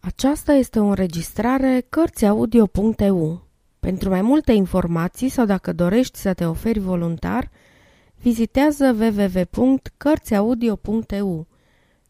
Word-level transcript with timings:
Aceasta 0.00 0.52
este 0.52 0.78
o 0.78 0.84
înregistrare 0.84 1.86
Cărțiaudio.eu. 1.88 3.42
Pentru 3.80 4.08
mai 4.08 4.22
multe 4.22 4.52
informații 4.52 5.28
sau 5.28 5.44
dacă 5.44 5.72
dorești 5.72 6.18
să 6.18 6.34
te 6.34 6.44
oferi 6.44 6.78
voluntar, 6.78 7.50
vizitează 8.16 8.92
www.cărțiaudio.eu. 8.92 11.46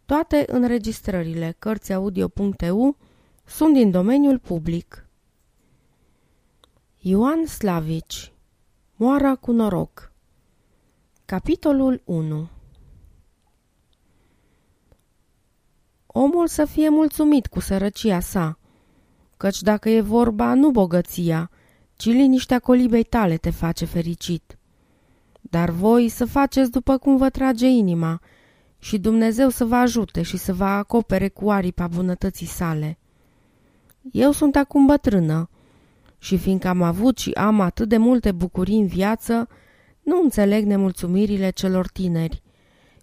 Toate 0.06 0.44
înregistrările 0.46 1.54
Cărțiaudio.eu 1.58 2.96
sunt 3.44 3.74
din 3.74 3.90
domeniul 3.90 4.38
public. 4.38 5.06
Ioan 6.98 7.46
Slavici 7.46 8.32
Moara 8.96 9.34
cu 9.34 9.52
noroc 9.52 10.12
Capitolul 11.24 12.02
1 12.04 12.48
omul 16.12 16.46
să 16.46 16.64
fie 16.64 16.88
mulțumit 16.88 17.46
cu 17.46 17.60
sărăcia 17.60 18.20
sa, 18.20 18.58
căci 19.36 19.62
dacă 19.62 19.88
e 19.88 20.00
vorba 20.00 20.54
nu 20.54 20.70
bogăția, 20.70 21.50
ci 21.96 22.04
liniștea 22.04 22.58
colibei 22.58 23.02
tale 23.02 23.36
te 23.36 23.50
face 23.50 23.84
fericit. 23.84 24.58
Dar 25.40 25.70
voi 25.70 26.08
să 26.08 26.24
faceți 26.24 26.70
după 26.70 26.98
cum 26.98 27.16
vă 27.16 27.28
trage 27.28 27.66
inima 27.66 28.20
și 28.78 28.98
Dumnezeu 28.98 29.48
să 29.48 29.64
vă 29.64 29.74
ajute 29.74 30.22
și 30.22 30.36
să 30.36 30.52
vă 30.52 30.64
acopere 30.64 31.28
cu 31.28 31.50
aripa 31.50 31.86
bunătății 31.86 32.46
sale. 32.46 32.98
Eu 34.12 34.32
sunt 34.32 34.56
acum 34.56 34.86
bătrână 34.86 35.50
și 36.18 36.36
fiindcă 36.36 36.68
am 36.68 36.82
avut 36.82 37.18
și 37.18 37.30
am 37.30 37.60
atât 37.60 37.88
de 37.88 37.96
multe 37.96 38.32
bucurii 38.32 38.80
în 38.80 38.86
viață, 38.86 39.48
nu 40.02 40.20
înțeleg 40.22 40.64
nemulțumirile 40.64 41.50
celor 41.50 41.88
tineri 41.88 42.42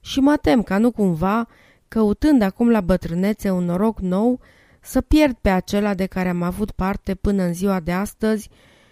și 0.02 0.20
mă 0.20 0.38
tem 0.42 0.64
ca 0.64 0.78
nu 0.78 0.92
cumva 0.92 1.48
căutând 1.88 2.42
acum 2.42 2.70
la 2.70 2.82
bătrânețe 2.82 3.52
un 3.52 3.66
noroc 3.66 4.00
nou, 4.00 4.40
să 4.82 5.02
pierd 5.02 5.38
pe 5.42 5.50
acela 5.50 5.94
de 5.94 6.06
care 6.06 6.30
am 6.30 6.42
avut 6.42 6.72
parte 6.72 7.16
până 7.16 7.44
în 7.44 7.54
ziua 7.54 7.80
de 7.80 7.92
astăzi 7.92 8.50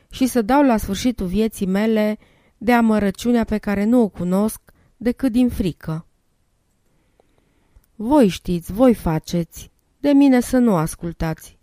și 0.09 0.27
să 0.27 0.41
dau 0.41 0.63
la 0.63 0.77
sfârșitul 0.77 1.27
vieții 1.27 1.65
mele 1.65 2.17
de 2.57 2.73
amărăciunea 2.73 3.43
pe 3.43 3.57
care 3.57 3.83
nu 3.83 4.01
o 4.01 4.07
cunosc 4.07 4.61
decât 4.97 5.31
din 5.31 5.49
frică. 5.49 6.05
Voi 7.95 8.27
știți, 8.27 8.71
voi 8.71 8.93
faceți, 8.93 9.71
de 9.99 10.09
mine 10.09 10.39
să 10.39 10.57
nu 10.57 10.75
ascultați. 10.75 11.57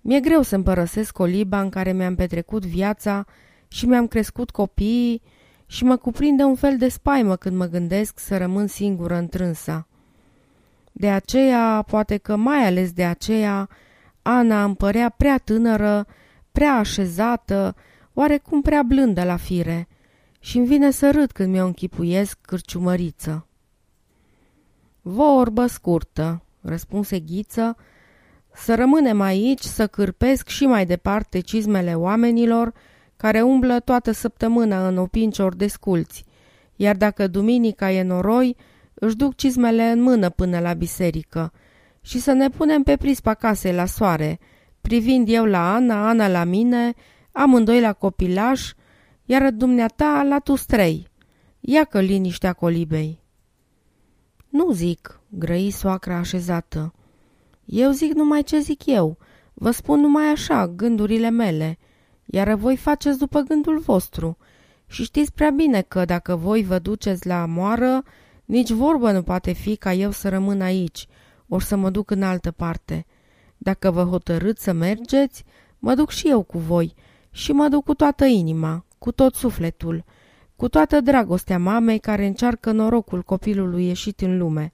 Mi-e 0.00 0.20
greu 0.20 0.42
să 0.42 0.54
împărăsesc 0.54 1.12
coliba 1.12 1.60
în 1.60 1.68
care 1.68 1.92
mi-am 1.92 2.14
petrecut 2.14 2.64
viața 2.64 3.24
și 3.68 3.86
mi-am 3.86 4.06
crescut 4.06 4.50
copiii 4.50 5.22
și 5.66 5.84
mă 5.84 5.96
cuprinde 5.96 6.42
un 6.42 6.54
fel 6.54 6.76
de 6.76 6.88
spaimă 6.88 7.36
când 7.36 7.56
mă 7.56 7.66
gândesc 7.66 8.18
să 8.18 8.36
rămân 8.36 8.66
singură 8.66 9.14
întrânsa. 9.14 9.88
De 10.92 11.10
aceea, 11.10 11.84
poate 11.86 12.16
că 12.16 12.36
mai 12.36 12.66
ales 12.66 12.92
de 12.92 13.04
aceea, 13.04 13.68
Ana 14.22 14.64
îmi 14.64 14.76
părea 14.76 15.08
prea 15.08 15.38
tânără, 15.38 16.06
prea 16.52 16.74
așezată, 16.74 17.74
oarecum 18.12 18.62
prea 18.62 18.82
blândă 18.82 19.24
la 19.24 19.36
fire 19.36 19.88
și 20.40 20.56
îmi 20.56 20.66
vine 20.66 20.90
să 20.90 21.10
râd 21.10 21.32
când 21.32 21.52
mi-o 21.52 21.66
închipuiesc 21.66 22.38
cârciumăriță. 22.40 23.46
Vorbă 25.02 25.66
scurtă, 25.66 26.42
răspunse 26.60 27.20
Ghiță, 27.20 27.76
să 28.54 28.74
rămânem 28.74 29.20
aici 29.20 29.62
să 29.62 29.86
cârpesc 29.86 30.48
și 30.48 30.66
mai 30.66 30.86
departe 30.86 31.40
cizmele 31.40 31.94
oamenilor 31.94 32.72
care 33.16 33.42
umblă 33.42 33.80
toată 33.80 34.10
săptămâna 34.10 34.88
în 34.88 34.98
opinciori 34.98 35.56
de 35.56 35.66
sculți, 35.66 36.24
iar 36.76 36.96
dacă 36.96 37.26
duminica 37.26 37.90
e 37.90 38.02
noroi, 38.02 38.56
își 39.04 39.16
duc 39.16 39.34
cizmele 39.34 39.90
în 39.90 40.02
mână 40.02 40.30
până 40.30 40.58
la 40.58 40.72
biserică 40.72 41.52
și 42.00 42.18
să 42.18 42.32
ne 42.32 42.48
punem 42.48 42.82
pe 42.82 42.96
prispa 42.96 43.34
casei 43.34 43.74
la 43.74 43.86
soare, 43.86 44.38
privind 44.80 45.28
eu 45.30 45.44
la 45.44 45.74
Ana, 45.74 46.08
Ana 46.08 46.28
la 46.28 46.44
mine, 46.44 46.94
amândoi 47.32 47.80
la 47.80 47.92
copilaș, 47.92 48.72
iar 49.24 49.50
dumneata 49.50 50.26
la 50.28 50.38
tu 50.38 50.54
strei. 50.54 51.08
Ia 51.60 51.84
că 51.84 52.00
liniștea 52.00 52.52
colibei. 52.52 53.22
Nu 54.48 54.72
zic, 54.72 55.20
grăi 55.28 55.70
soacra 55.70 56.16
așezată. 56.16 56.94
Eu 57.64 57.90
zic 57.90 58.12
numai 58.12 58.42
ce 58.42 58.58
zic 58.58 58.86
eu. 58.86 59.18
Vă 59.54 59.70
spun 59.70 60.00
numai 60.00 60.24
așa, 60.24 60.68
gândurile 60.68 61.30
mele, 61.30 61.78
iar 62.24 62.54
voi 62.54 62.76
faceți 62.76 63.18
după 63.18 63.40
gândul 63.40 63.78
vostru. 63.78 64.36
Și 64.86 65.04
știți 65.04 65.32
prea 65.32 65.50
bine 65.50 65.80
că 65.80 66.04
dacă 66.04 66.36
voi 66.36 66.62
vă 66.64 66.78
duceți 66.78 67.26
la 67.26 67.46
moară, 67.46 68.02
nici 68.44 68.70
vorbă 68.70 69.12
nu 69.12 69.22
poate 69.22 69.52
fi 69.52 69.76
ca 69.76 69.92
eu 69.92 70.10
să 70.10 70.28
rămân 70.28 70.60
aici, 70.60 71.06
ori 71.48 71.64
să 71.64 71.76
mă 71.76 71.90
duc 71.90 72.10
în 72.10 72.22
altă 72.22 72.50
parte. 72.50 73.06
Dacă 73.58 73.90
vă 73.90 74.02
hotărâți 74.02 74.62
să 74.62 74.72
mergeți, 74.72 75.44
mă 75.78 75.94
duc 75.94 76.10
și 76.10 76.28
eu 76.28 76.42
cu 76.42 76.58
voi 76.58 76.94
și 77.30 77.52
mă 77.52 77.68
duc 77.68 77.84
cu 77.84 77.94
toată 77.94 78.24
inima, 78.24 78.84
cu 78.98 79.12
tot 79.12 79.34
sufletul, 79.34 80.04
cu 80.56 80.68
toată 80.68 81.00
dragostea 81.00 81.58
mamei 81.58 81.98
care 81.98 82.26
încearcă 82.26 82.72
norocul 82.72 83.22
copilului 83.22 83.86
ieșit 83.86 84.20
în 84.20 84.38
lume. 84.38 84.72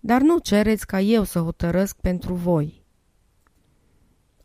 Dar 0.00 0.20
nu 0.20 0.38
cereți 0.38 0.86
ca 0.86 1.00
eu 1.00 1.24
să 1.24 1.38
hotărăsc 1.38 1.96
pentru 2.00 2.34
voi. 2.34 2.84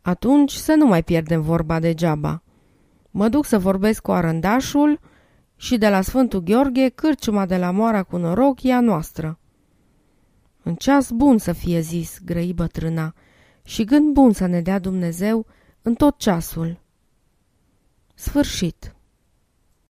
Atunci 0.02 0.52
să 0.52 0.74
nu 0.74 0.86
mai 0.86 1.02
pierdem 1.02 1.40
vorba 1.42 1.80
degeaba. 1.80 2.42
Mă 3.10 3.28
duc 3.28 3.44
să 3.44 3.58
vorbesc 3.58 4.02
cu 4.02 4.12
arândașul 4.12 5.00
și 5.56 5.76
de 5.78 5.88
la 5.88 6.00
Sfântul 6.00 6.40
Gheorghe, 6.40 6.88
cârciuma 6.88 7.46
de 7.46 7.56
la 7.56 7.70
Moara 7.70 8.02
cu 8.02 8.16
noroc 8.16 8.62
e 8.62 8.72
a 8.72 8.80
noastră. 8.80 9.38
În 10.62 10.74
ceas 10.74 11.10
bun 11.10 11.38
să 11.38 11.52
fie 11.52 11.80
zis, 11.80 12.18
grăi 12.24 12.52
bătrâna, 12.52 13.14
și 13.62 13.84
gând 13.84 14.12
bun 14.12 14.32
să 14.32 14.46
ne 14.46 14.60
dea 14.60 14.78
Dumnezeu 14.78 15.46
în 15.82 15.94
tot 15.94 16.18
ceasul. 16.18 16.80
Sfârșit. 18.14 18.94